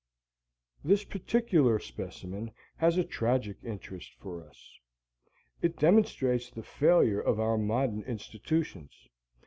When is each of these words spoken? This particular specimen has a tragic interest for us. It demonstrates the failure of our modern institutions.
This 0.83 1.03
particular 1.03 1.77
specimen 1.77 2.49
has 2.77 2.97
a 2.97 3.03
tragic 3.03 3.57
interest 3.63 4.13
for 4.19 4.43
us. 4.43 4.79
It 5.61 5.77
demonstrates 5.77 6.49
the 6.49 6.63
failure 6.63 7.21
of 7.21 7.39
our 7.39 7.55
modern 7.59 8.01
institutions. 8.05 8.89